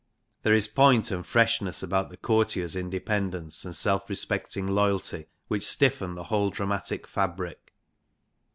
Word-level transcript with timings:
There 0.41 0.55
is 0.55 0.67
point 0.67 1.11
and 1.11 1.23
freshness 1.23 1.83
about 1.83 2.09
the 2.09 2.17
courtier's 2.17 2.75
independence 2.75 3.63
and 3.65 3.75
self 3.75 4.09
respecting 4.09 4.65
loyalty, 4.65 5.27
which 5.47 5.61
stiffen 5.63 6.15
the 6.15 6.23
whole 6.23 6.49
dramatic 6.49 7.05
fabric. 7.05 7.75